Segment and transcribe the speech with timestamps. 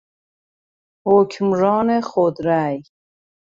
[1.07, 2.83] حکمران خود رای